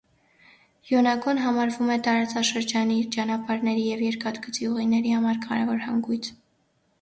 Յոնագոն 0.91 1.41
համարվում 1.43 1.91
է 1.95 1.97
տարածաշրջանի 2.07 2.97
ճանապարհային 3.17 3.83
և 3.89 4.03
երկաթգծի 4.07 4.67
ուղիների 4.71 5.15
համար 5.19 5.39
կարևոր 5.47 5.85
հանգույց։ 5.91 6.33